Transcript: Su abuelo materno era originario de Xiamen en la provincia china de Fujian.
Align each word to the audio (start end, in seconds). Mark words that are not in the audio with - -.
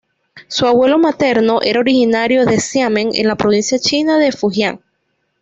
Su 0.47 0.65
abuelo 0.65 0.97
materno 0.97 1.59
era 1.61 1.79
originario 1.79 2.47
de 2.47 2.59
Xiamen 2.59 3.11
en 3.13 3.27
la 3.27 3.35
provincia 3.35 3.77
china 3.77 4.17
de 4.17 4.31
Fujian. 4.31 4.81